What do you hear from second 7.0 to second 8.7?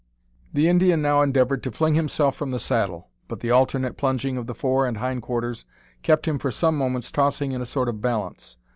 tossing in a sort of balance.